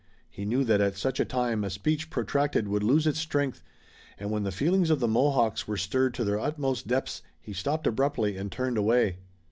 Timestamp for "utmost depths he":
6.39-7.53